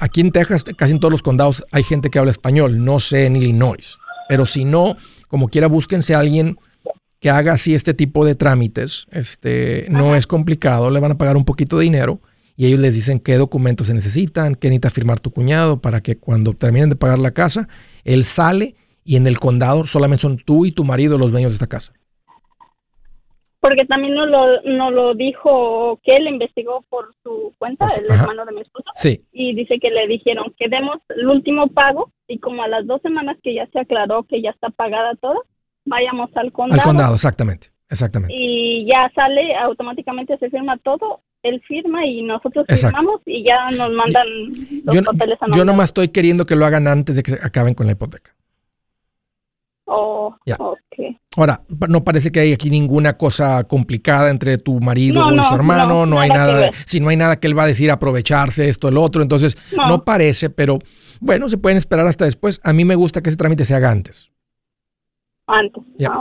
[0.00, 3.26] Aquí en Texas, casi en todos los condados, hay gente que habla español, no sé
[3.26, 3.98] en Illinois.
[4.28, 6.56] Pero si no, como quiera, búsquense a alguien
[7.20, 9.06] que haga así este tipo de trámites.
[9.10, 12.20] Este, no es complicado, le van a pagar un poquito de dinero
[12.58, 16.18] y ellos les dicen qué documentos se necesitan, qué necesita firmar tu cuñado para que
[16.18, 17.68] cuando terminen de pagar la casa,
[18.02, 21.54] él sale y en el condado solamente son tú y tu marido los dueños de
[21.54, 21.92] esta casa.
[23.60, 28.22] Porque también nos lo, nos lo dijo que él investigó por su cuenta, el ajá.
[28.22, 32.10] hermano de mi esposo, Sí, y dice que le dijeron que demos el último pago
[32.26, 35.44] y como a las dos semanas que ya se aclaró que ya está pagada todo,
[35.84, 38.34] vayamos al condado, al condado, exactamente, exactamente.
[38.36, 42.98] y ya sale, automáticamente se firma todo, él firma y nosotros Exacto.
[42.98, 44.26] firmamos y ya nos mandan
[44.84, 45.64] los Yo, papeles a yo nombre.
[45.64, 48.34] nomás estoy queriendo que lo hagan antes de que acaben con la hipoteca.
[49.90, 50.56] Oh, Ya.
[50.58, 50.76] ok.
[51.36, 55.44] Ahora, no parece que hay aquí ninguna cosa complicada entre tu marido No, y no,
[55.44, 56.74] su hermano, no, no, hay nada ver.
[56.84, 60.04] si no hay nada que él va a decir aprovecharse esto, el otro, entonces no.
[60.04, 60.78] Parece, pero
[61.20, 62.60] bueno, se pueden esperar hasta después.
[62.64, 64.30] A mí me gusta que ese trámite se haga antes.
[65.46, 65.82] Antes.
[65.96, 66.10] Ya.
[66.12, 66.20] Ah.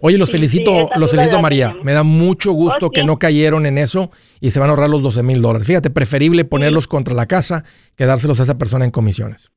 [0.00, 1.74] Oye, los Sí, felicito, sí, los felicito María.
[1.82, 3.06] Me da mucho gusto Oh, que sí.
[3.06, 4.10] no cayeron en eso
[4.40, 5.66] y se van a ahorrar los 12 mil dólares.
[5.66, 7.64] Fíjate, preferible ponerlos contra la casa
[7.96, 9.50] que dárselos a esa persona en comisiones.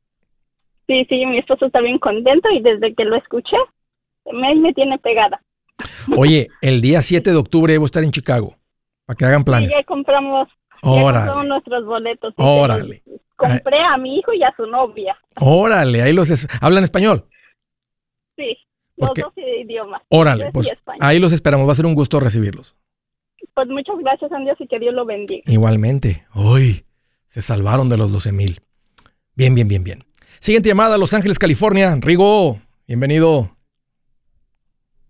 [0.87, 3.57] Sí, sí, mi esposo está bien contento y desde que lo escuché,
[4.33, 5.41] me, me tiene pegada.
[6.17, 8.55] Oye, el día 7 de octubre debo estar en Chicago
[9.05, 9.71] para que hagan planes.
[9.71, 12.33] ya compramos, ya compramos Órale, nuestros boletos.
[12.37, 13.03] Órale.
[13.35, 15.15] Compré a mi hijo y a su novia.
[15.39, 17.25] órale, ahí los es- hablan español.
[18.35, 18.57] Sí,
[18.99, 20.01] los Porque- dos idiomas.
[20.09, 21.67] Órale, pues ahí los esperamos.
[21.67, 22.75] Va a ser un gusto recibirlos.
[23.53, 25.41] Pues muchas gracias, a Dios y que Dios lo bendiga.
[25.45, 26.25] Igualmente.
[26.35, 26.85] Uy,
[27.29, 28.61] se salvaron de los 12 mil.
[29.35, 30.03] Bien, bien, bien, bien.
[30.39, 31.97] Siguiente llamada, Los Ángeles, California.
[31.99, 33.55] Rigo, bienvenido.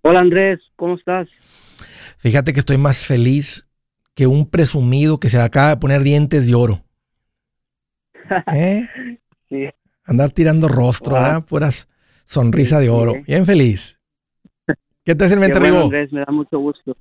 [0.02, 1.28] Hola Andrés, ¿cómo estás?
[2.18, 3.68] Fíjate que estoy más feliz
[4.16, 6.84] que un presumido que se acaba de poner dientes de oro.
[8.54, 8.88] ¿Eh?
[9.50, 9.66] Sí.
[10.06, 11.22] Andar tirando rostro, Wow.
[11.24, 11.46] ¿verdad?
[11.46, 11.89] Puras
[12.30, 13.14] sonrisa de oro.
[13.26, 14.00] Bien feliz.
[15.04, 15.82] ¿Qué te hace el Qué mente, bueno?
[15.82, 16.96] Andrés, me da mucho gusto.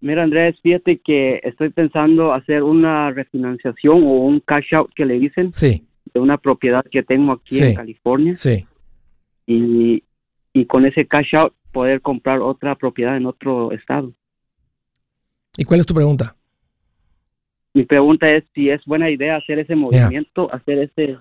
[0.00, 5.18] Mira Andrés, fíjate que estoy pensando hacer una refinanciación o un cash out que le
[5.18, 7.64] dicen Sí, de una propiedad que tengo aquí Sí.
[7.64, 8.66] en California sí.
[9.46, 10.02] y,
[10.52, 14.12] y con ese cash out poder comprar otra propiedad en otro estado.
[15.56, 16.34] ¿Y cuál es tu pregunta?
[17.74, 21.16] Mi pregunta es si es buena idea hacer ese movimiento, hacer ese...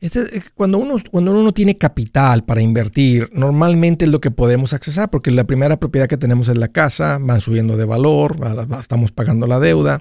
[0.00, 4.30] Este, eh, cuando, uno, cuando uno no tiene capital para invertir, normalmente es lo que
[4.30, 8.42] podemos accesar, porque la primera propiedad que tenemos es la casa, van subiendo de valor,
[8.42, 10.00] va- va- estamos pagando la deuda.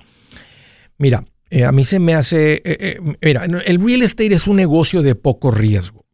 [0.97, 4.55] Mira, eh, a mí se me hace, eh, eh, mira, el real estate es un
[4.57, 6.05] negocio de poco riesgo.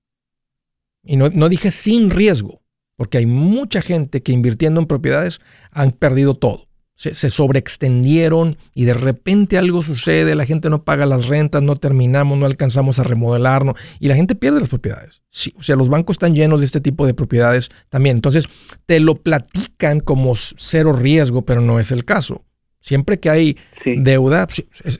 [1.04, 2.62] Y no, no dije sin riesgo,
[2.96, 6.66] porque hay mucha gente que invirtiendo en propiedades han perdido todo.
[6.95, 11.75] Se, se, sobreextendieron y de repente algo sucede, la gente no paga las rentas, no
[11.75, 15.21] terminamos, no alcanzamos a remodelarnos y la gente pierde las propiedades.
[15.29, 18.17] Sí, o sea, los bancos están llenos de este tipo de propiedades también.
[18.17, 18.45] Entonces,
[18.86, 22.43] te lo platican como cero riesgo, pero no es el caso.
[22.79, 23.95] Siempre que hay Sí.
[23.97, 24.47] deuda,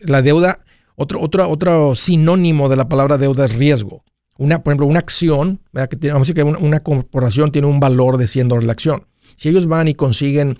[0.02, 0.60] la deuda,
[0.96, 4.04] otro, otro, otro sinónimo de la palabra deuda es riesgo.
[4.38, 5.88] Una, por ejemplo, una acción, ¿verdad?
[5.90, 8.66] que tiene, vamos a decir que una, una corporación tiene un valor de 100 dólares
[8.68, 9.06] la acción.
[9.36, 10.58] Si ellos van y consiguen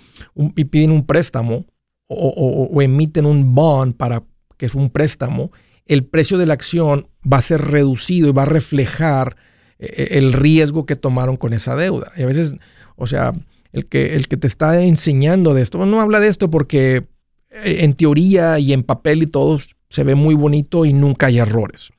[0.56, 1.66] y piden un préstamo
[2.08, 4.22] o, o- emiten un bond para
[4.56, 5.50] que es un préstamo,
[5.86, 9.36] el precio de la acción va a ser reducido y va a reflejar
[9.78, 12.12] eh, el riesgo que tomaron con esa deuda.
[12.16, 12.54] Y a veces,
[12.96, 13.32] o sea,
[13.72, 17.06] el que, el que te está enseñando de esto, no habla de esto porque
[17.50, 19.60] eh, en teoría y en papel y todo
[19.90, 21.90] se ve muy bonito y nunca hay errores.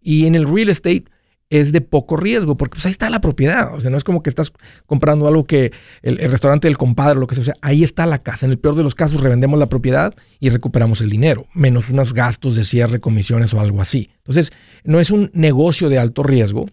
[0.00, 1.04] Y en el real estate
[1.48, 3.74] es de poco riesgo, porque pues ahí está la propiedad.
[3.74, 4.52] O sea, no es como que estás
[4.86, 7.42] comprando algo que el, restaurante del compadre, lo que sea.
[7.42, 8.46] O sea, ahí está la casa.
[8.46, 12.14] En el peor de los casos, revendemos la propiedad y recuperamos el dinero, menos unos
[12.14, 14.10] gastos de cierre, comisiones o algo así.
[14.18, 14.52] Entonces,
[14.84, 16.66] no es un negocio de alto riesgo,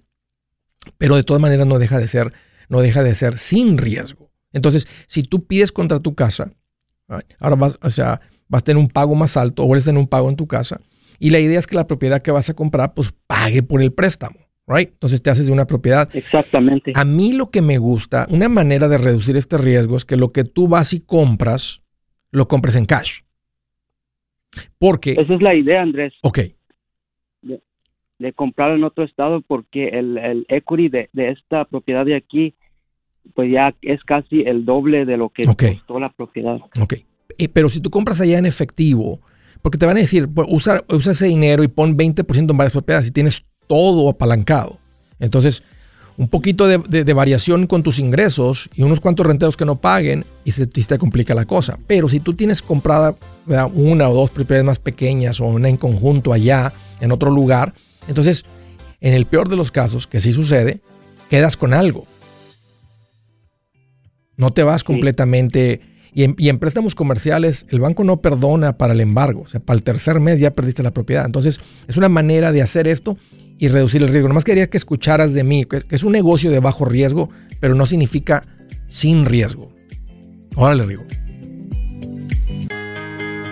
[0.97, 2.33] pero de todas maneras no deja de ser,
[2.67, 4.31] no deja de ser sin riesgo.
[4.53, 6.51] Entonces, si tú pides contra tu casa,
[7.39, 9.99] ahora vas, o sea, vas a tener un pago más alto o vas a tener
[9.99, 10.79] un pago en tu casa.
[11.19, 13.93] Y la idea es que la propiedad que vas a comprar, pues pague por el
[13.93, 14.89] préstamo, right?
[14.89, 16.09] Entonces te haces de una propiedad.
[16.15, 16.93] Exactamente.
[16.95, 20.31] A mí lo que me gusta, una manera de reducir este riesgo es que lo
[20.31, 21.81] que tú vas y compras,
[22.31, 23.21] lo compres en cash.
[24.77, 26.39] Porque, Esa es la idea, Andrés, ok,
[28.19, 32.53] de comprar en otro estado porque el, el equity de, de esta propiedad de aquí,
[33.33, 35.63] pues ya es casi el doble de lo que Ok.
[35.75, 36.57] costó la propiedad.
[36.79, 36.93] ok.
[37.37, 39.19] Eh, pero si tú compras allá en efectivo,
[39.61, 42.73] porque te van a decir, pues, usa, usa ese dinero y pon 20% en varias
[42.73, 44.79] propiedades y tienes todo apalancado.
[45.19, 45.63] Entonces,
[46.17, 49.77] un poquito de, de- de variación con tus ingresos y unos cuantos renteros que no
[49.77, 51.79] paguen y se, y te complica la cosa.
[51.87, 53.15] Pero si tú tienes comprada
[53.47, 53.71] ¿verdad?
[53.73, 56.71] una o dos propiedades más pequeñas o una en conjunto allá,
[57.01, 57.73] en otro lugar,
[58.07, 58.45] entonces,
[59.01, 60.81] en el peor de los casos, que sí sucede,
[61.29, 62.05] quedas con algo.
[64.37, 65.81] No te vas completamente.
[66.13, 69.41] Y en, y en préstamos comerciales, el banco no perdona para el embargo.
[69.45, 71.25] O sea, para el tercer mes ya perdiste la propiedad.
[71.25, 73.17] Entonces, es una manera de hacer esto
[73.57, 74.27] y reducir el riesgo.
[74.27, 77.85] Nomás quería que escucharas de mí, que, es un negocio de bajo riesgo, pero no
[77.85, 78.45] significa
[78.89, 79.71] sin riesgo.
[80.55, 81.03] Órale, Rigo.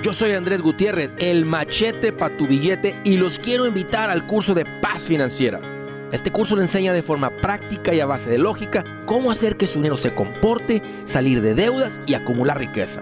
[0.03, 4.55] Yo soy Andrés Gutiérrez, el machete para tu billete y los quiero invitar al curso
[4.55, 5.61] de paz financiera.
[6.11, 9.67] Este curso le enseña de forma práctica y a base de lógica cómo hacer que
[9.67, 13.01] su dinero se comporte, salir de deudas y acumular riqueza.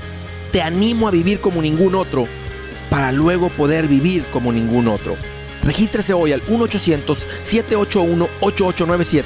[0.51, 2.27] Te animo a vivir como ningún otro
[2.89, 5.15] para luego poder vivir como ningún otro.
[5.63, 9.23] Regístrese hoy al 1-800-781-8897.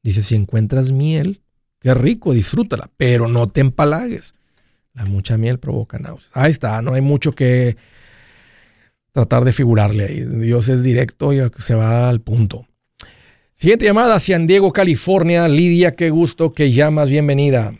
[0.00, 1.40] Dice, si encuentras miel,
[1.80, 4.32] qué rico, disfrútala, pero no te empalagues.
[4.94, 6.30] La mucha miel provoca náuseas.
[6.32, 7.76] Ahí está, no hay mucho que
[9.10, 10.20] tratar de figurarle ahí.
[10.24, 12.66] Dios es directo y se va al punto.
[13.54, 15.48] Siguiente llamada, San Diego, California.
[15.48, 17.72] Lidia, qué gusto que llamas, bienvenida.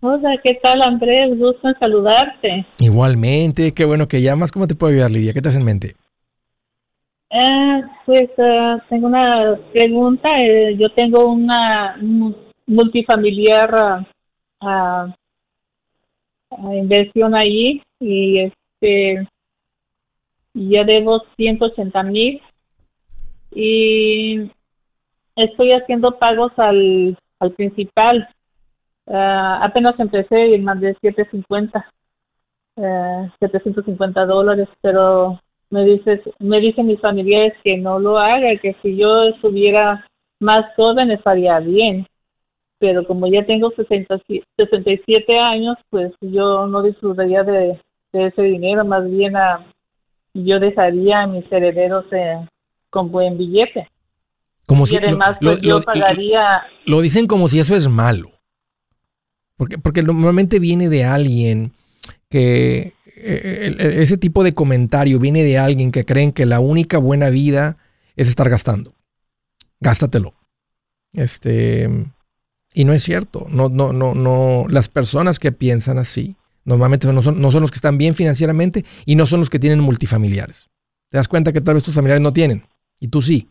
[0.00, 1.38] Hola, ¿qué tal Andrés?
[1.38, 2.66] Gusto en saludarte.
[2.80, 4.50] Igualmente, qué bueno que llamas.
[4.50, 5.32] ¿Cómo te puedo ayudar, Lidia?
[5.32, 5.94] ¿Qué te hace en mente?
[7.30, 10.28] Eh, pues eh, tengo una pregunta.
[10.42, 12.34] Eh, yo tengo una mu-
[12.66, 14.04] multifamiliar
[14.60, 15.14] ah,
[16.72, 19.28] inversión ahí y este
[20.54, 22.42] ya debo 180 mil
[23.52, 24.50] y
[25.36, 28.28] estoy haciendo pagos al, al principal.
[29.06, 31.90] Apenas empecé y más de 750,
[32.76, 35.40] eh, 750 dólares, pero
[35.70, 40.04] me dices, me dicen mis familiares que no lo haga, que si yo estuviera
[40.40, 42.06] más joven estaría bien,
[42.78, 44.20] pero como ya tengo 60,
[44.56, 47.78] 67 años, pues yo no disfrutaría de,
[48.12, 49.64] ese dinero, más bien a,
[50.34, 52.44] yo dejaría a mis herederos eh,
[52.88, 53.88] con buen billete.
[54.66, 56.62] Como si, y además lo, pues, yo pagaría...
[56.86, 58.30] Lo dicen como si eso es malo.
[59.56, 61.72] Porque, porque normalmente viene de alguien
[62.30, 67.76] que ese tipo de comentario viene de alguien que creen que la única buena vida
[68.16, 68.94] es estar gastando.
[69.80, 70.34] Gástatelo.
[71.12, 71.88] Este,
[72.74, 73.46] y no es cierto.
[73.50, 74.66] No, no, no, no.
[74.68, 78.84] Las personas que piensan así, normalmente no son, no son los que están bien financieramente
[79.06, 80.68] y no son los que tienen multifamiliares.
[81.08, 82.62] Te das cuenta que tal vez tus familiares no tienen
[83.00, 83.48] y tú sí.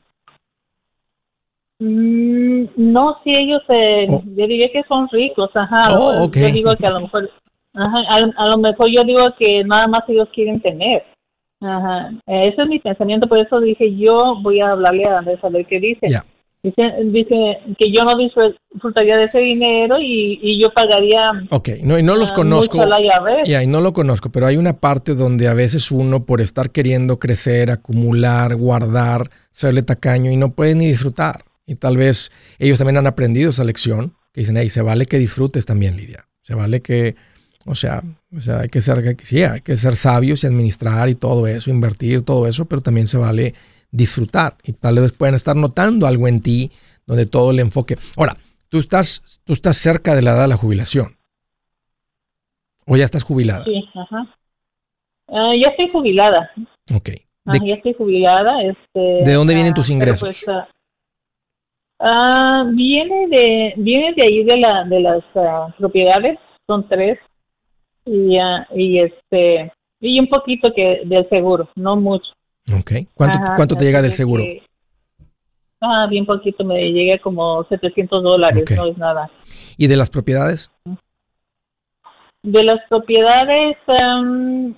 [1.80, 4.22] Mm, no, sí, ellos, eh, Oh.
[4.26, 5.98] yo diría que son ricos, ajá.
[5.98, 6.30] Oh.
[6.30, 7.30] Yo digo que a lo mejor,
[7.74, 11.04] ajá, a, a lo mejor yo digo que nada más ellos quieren tener.
[11.62, 12.12] Ajá.
[12.26, 15.66] Ese es mi pensamiento, por eso dije yo voy a hablarle a Andrés a ver
[15.66, 16.08] qué dice.
[16.62, 21.70] Dice, dice que yo no disfr- disfrutaría de ese dinero y, y yo pagaría Ok,
[21.84, 22.84] no, y no los ah, conozco.
[22.86, 23.00] la
[23.64, 27.18] y no lo conozco, pero hay una parte donde a veces uno, por estar queriendo
[27.18, 31.46] crecer, acumular, guardar, serle tacaño y no puede ni disfrutar.
[31.66, 35.18] Y tal vez ellos también han aprendido esa lección, que dicen, hey, se vale que
[35.18, 36.26] disfrutes también, Lidia.
[36.42, 37.16] Se vale que,
[37.70, 38.02] o sea,
[38.36, 41.70] o sea hay que ser, sí, hay que ser sabios y administrar y todo eso,
[41.70, 43.54] invertir, todo eso, pero también se vale
[43.92, 44.56] disfrutar.
[44.64, 46.72] Y tal vez pueden estar notando algo en ti
[47.06, 47.98] donde todo el enfoque.
[48.18, 48.38] Ahora,
[48.70, 51.16] tú estás, tú estás cerca de la edad de la jubilación.
[52.88, 53.66] ¿O ya estás jubilada?
[53.66, 54.36] Sí, ajá.
[55.28, 56.50] Ah, ya estoy jubilada.
[56.96, 57.10] Ok.
[57.46, 58.64] Ah, ¿De, ya estoy jubilada.
[58.64, 60.22] Este, de dónde vienen ah, tus pero ingresos?
[60.22, 60.68] pues, ah,
[62.00, 67.20] ah, viene de viene de ahí de la de las ah, propiedades, son tres
[68.12, 72.32] y ah, y este y un poquito que del seguro, no mucho.
[72.74, 72.92] ok.
[73.14, 74.44] ¿Cuánto, Ajá, cuánto te llega del de seguro?
[74.44, 74.64] que-
[75.82, 79.30] ah, bien poquito, me llega como 700 dólares, no es nada.
[79.78, 80.72] ¿Y de las propiedades?
[82.42, 84.74] De las propiedades, am,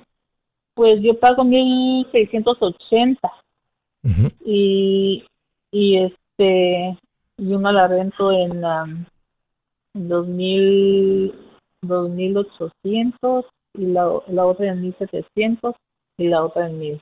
[0.73, 3.31] pues yo pago 1680
[4.03, 4.29] Ujú.
[4.43, 5.23] y,
[5.71, 6.97] y este
[7.37, 9.05] y una la rento en um,
[9.93, 11.33] 2000
[11.81, 15.75] 2800 y la, la otra en 1700
[16.17, 17.01] y la otra en 1000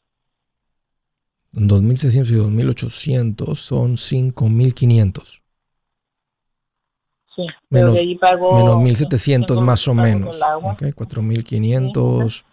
[1.52, 5.42] 2.600 y 2.800 son 5.500.
[7.36, 10.36] sí pero Menos- de ahí Menos 1.700 tengo más o menos.
[10.36, 10.74] el agua.
[10.74, 12.46] Ok, 4.500,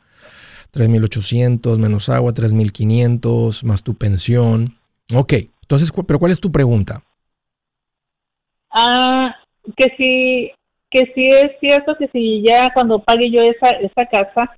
[0.73, 4.77] 3.800 menos agua, 3.500 más tu pensión.
[5.15, 7.03] Ok, entonces, cu- pero ¿cuál es tu pregunta?
[8.71, 9.35] Ah,
[9.77, 10.51] que si,
[10.91, 14.51] que si es cierto que si ya cuando pague yo esa, esa casa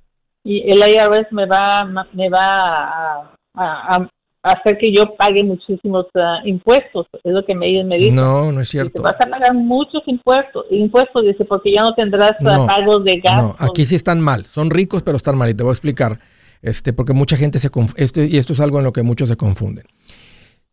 [0.43, 4.09] y el IRS me va, me va a, a-
[4.41, 8.15] a hacer que yo pague muchísimos ah, impuestos, es lo que me, me dicen.
[8.15, 9.01] No, no es Dice, cierto.
[9.01, 13.17] vas a pagar muchos impuestos, impuestos, dice, porque ya no tendrás ah, No, pagos de
[13.17, 13.69] No, gastos.
[13.69, 14.45] aquí sí están mal.
[14.45, 15.49] Son ricos, pero están mal.
[15.49, 16.19] Y te voy a explicar.
[16.61, 18.01] Este, porque mucha gente se confunde.
[18.03, 19.85] Esto, y esto es algo en lo que muchos se confunden.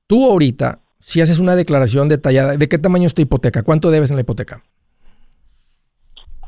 [0.07, 3.65] Tú ahorita, si haces una declaración detallada, ¿de qué tamaño es tu hipoteca?
[3.65, 4.63] ¿Cuánto debes en la hipoteca?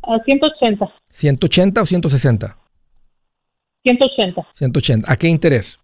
[0.08, 2.56] A 180, ¿180 o 160?
[3.84, 5.12] 180, 180.
[5.12, 5.78] ¿A qué interés?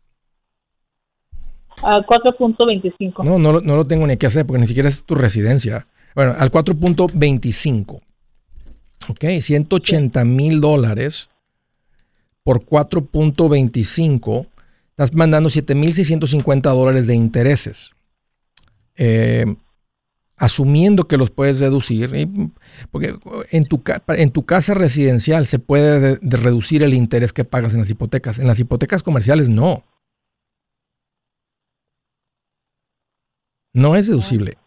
[1.83, 3.25] a 4.25.
[3.25, 5.87] No, no, lo- no lo tengo ni que hacer porque ni siquiera es tu residencia.
[6.15, 8.01] Bueno, al 4.25.
[9.09, 11.29] Ok, 180 mil dólares
[12.43, 14.47] por 4.25.
[14.91, 17.91] Estás mandando 7.650 dólares de intereses.
[18.97, 19.45] Eh,
[20.37, 22.29] asumiendo que los puedes deducir,
[22.91, 23.17] porque
[23.51, 27.73] en tu, en tu casa residencial se puede de- de reducir el interés que pagas
[27.75, 28.39] en las hipotecas.
[28.39, 29.85] En las hipotecas comerciales no.
[33.73, 34.59] No es deducible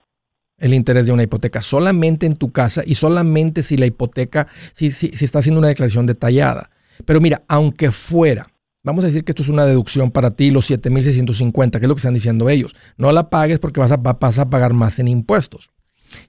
[0.59, 4.91] el interés de una hipoteca, solamente en tu casa y solamente si la hipoteca, si,
[4.91, 6.71] si, si está haciendo una declaración detallada.
[7.05, 8.47] Pero mira, aunque fuera,
[8.87, 11.95] vamos a decir que esto es una deducción para ti, los 7.650, que es lo
[11.95, 12.75] que están diciendo ellos.
[12.97, 15.69] No la pagues porque vas a, va- vas a pagar más en impuestos.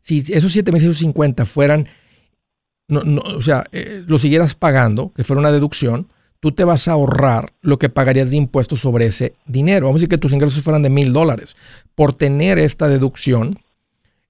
[0.02, 1.88] Si esos 7.650 fueran,
[2.88, 6.09] no, no, o sea, eh, lo siguieras pagando, que fuera una deducción,
[6.40, 9.86] tú te vas a ahorrar lo que pagarías de impuestos sobre ese dinero.
[9.86, 11.56] Vamos a decir que tus ingresos fueran de mil dólares.
[11.94, 13.59] Por tener esta deducción,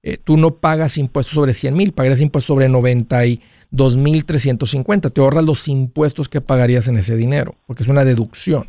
[0.03, 5.11] eh, tú no pagas impuestos sobre 100 mil, pagarías impuestos sobre 92 mil 350.
[5.11, 8.67] Te ahorras los impuestos que pagarías en ese dinero, porque es una deducción.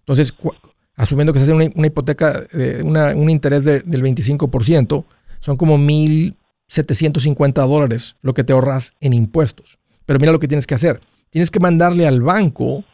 [0.00, 0.32] Entonces,
[0.96, 5.04] asumiendo que se hace una, una hipoteca, de una- un interés de- del 25%,
[5.40, 9.78] son como 1.750 dólares lo que te ahorras en impuestos.
[10.06, 11.00] Pero mira lo que tienes que hacer.
[11.30, 12.84] Tienes que mandarle al banco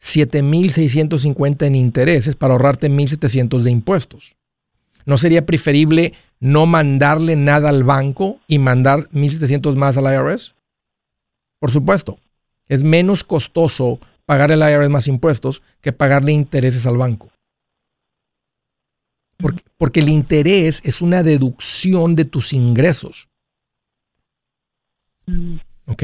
[0.00, 4.36] 7.650 en intereses para ahorrarte 1.700 de impuestos.
[5.06, 6.14] ¿No sería preferible
[6.44, 10.54] no mandarle nada al banco y mandar 1.700 más al IRS?
[11.58, 12.18] Por supuesto.
[12.68, 17.30] Es menos costoso pagar el IRS más impuestos que pagarle intereses al banco.
[19.38, 23.26] Porque, porque el interés es una deducción de tus ingresos.
[25.24, 26.02] Mm, ¿Ok?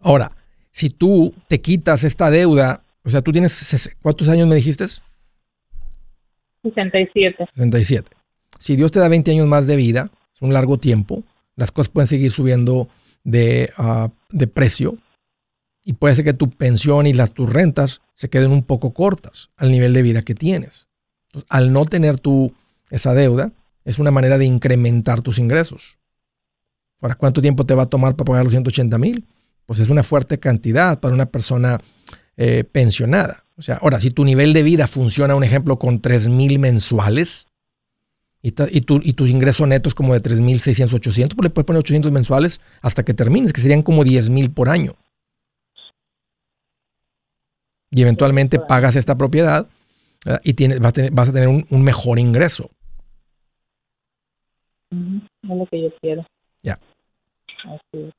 [0.00, 0.34] Ahora,
[0.72, 4.86] si tú te quitas esta deuda, o sea, tú tienes, ¿cuántos años me dijiste?
[6.64, 7.46] 67.
[7.54, 8.10] 67.
[8.58, 11.22] Si Dios te da 20 años más de vida, es un largo tiempo,
[11.56, 12.88] las cosas pueden seguir subiendo
[13.22, 14.98] de, ah, de precio
[15.84, 19.50] y puede ser que tu pensión y las, tus rentas se queden un poco cortas
[19.56, 20.86] al nivel de vida que tienes.
[21.28, 22.54] Entonces, al no tener tú
[22.90, 23.52] esa deuda,
[23.84, 25.98] es una manera de incrementar tus ingresos.
[27.00, 29.26] Ahora, ¿cuánto tiempo te va a tomar para pagar los 180 mil?
[29.66, 31.80] Pues es una fuerte cantidad para una persona
[32.36, 33.44] eh, pensionada.
[33.56, 37.46] O sea, ahora, si tu nivel de vida funciona, un ejemplo, con 3 mil mensuales
[38.42, 41.50] y, y, tu, y tus ingresos netos como de 3 mil 600, 800, pues le
[41.50, 44.96] puedes poner 800 mensuales hasta que termines, que serían como 10 mil por año.
[47.92, 49.68] Y eventualmente pagas esta propiedad
[50.24, 50.40] ¿verdad?
[50.42, 52.70] y tienes, vas, a tener, vas a tener un, un mejor ingreso.
[54.90, 56.26] Es lo que yo quiero.
[56.64, 56.76] Ya.
[57.64, 58.12] Así es.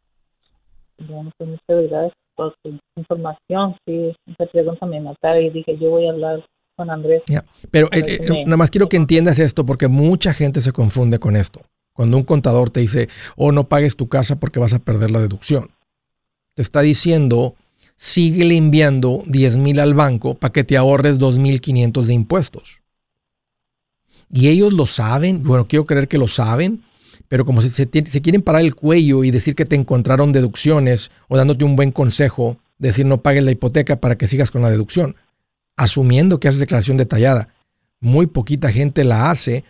[1.06, 3.76] Bueno, pues muchas gracias por tu información.
[3.86, 7.24] Sí, esa pregunta me mataba y dije, yo voy a hablar con Andrés.
[7.72, 10.72] Pero A eh, eh, me- nada más quiero que entiendas esto porque mucha gente se
[10.74, 11.62] confunde con esto.
[11.94, 13.08] Cuando un contador te dice,
[13.38, 15.72] oh, no pagues tu casa porque vas a perder la deducción.
[16.54, 17.56] Te está diciendo,
[17.96, 22.82] síguele enviando 10 mil al banco para que te ahorres 2.500 de impuestos.
[24.30, 26.84] Y ellos lo saben, bueno, quiero creer que lo saben,
[27.28, 31.38] pero como si se, quieren parar el cuello y decir que te encontraron deducciones o
[31.38, 35.16] dándote un buen consejo, decir no pagues la hipoteca para que sigas con la deducción
[35.76, 37.50] asumiendo que haces declaración detallada.
[38.00, 39.64] Muy poquita gente la hace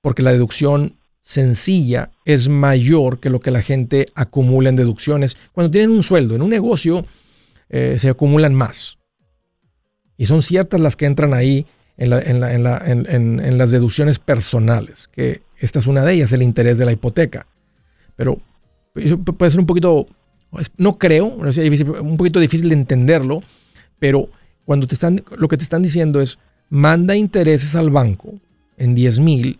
[0.00, 5.36] porque la deducción sencilla es mayor que lo que la gente acumula en deducciones.
[5.52, 7.06] Cuando tienen un sueldo en un negocio,
[7.68, 8.98] eh, se acumulan más.
[10.16, 11.66] Y son ciertas las que entran ahí
[11.98, 15.86] en, la- en la- en la- en- en- en las deducciones personales, que esta es
[15.86, 17.46] una de ellas, el interés de la hipoteca.
[18.16, 18.38] Pero
[19.36, 20.06] puede ser un poquito,
[20.76, 23.42] no creo, un poquito difícil de entenderlo,
[23.98, 24.28] pero
[24.64, 26.38] cuando te están, lo que te están diciendo es,
[26.70, 28.34] manda intereses al banco
[28.76, 29.58] en 10 mil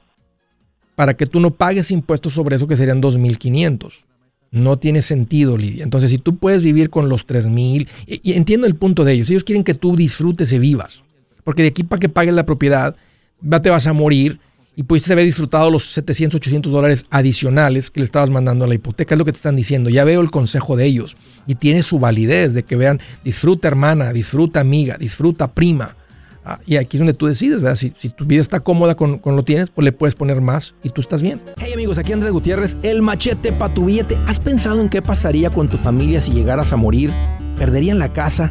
[0.94, 4.04] para que tú no pagues impuestos sobre eso que serían 2.500.
[4.50, 5.84] No tiene sentido, Lidia.
[5.84, 9.28] Entonces, si tú puedes vivir con los 3.000, y, y entiendo el punto de ellos,
[9.30, 11.02] ellos quieren que tú disfrutes y vivas.
[11.48, 12.94] Porque de aquí para que pagues la propiedad,
[13.40, 14.38] ya te vas a morir
[14.76, 18.74] y pudiste haber disfrutado los 700, 800 dólares adicionales que le estabas mandando a la
[18.74, 19.14] hipoteca.
[19.14, 19.88] Es lo que te están diciendo.
[19.88, 24.12] Ya veo el consejo de ellos y tiene su validez de que vean, disfruta hermana,
[24.12, 25.96] disfruta amiga, disfruta prima.
[26.44, 27.76] Ah, y aquí es donde tú decides, ¿verdad?
[27.76, 30.74] Si, si tu vida está cómoda con, con lo tienes, pues le puedes poner más
[30.82, 31.40] y tú estás bien.
[31.56, 34.18] Hey amigos, aquí Andrés Gutiérrez, el machete para tu billete.
[34.26, 37.10] ¿Has pensado en qué pasaría con tu familia si llegaras a morir?
[37.56, 38.50] ¿Perderían la casa?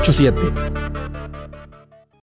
[0.00, 1.19] 987.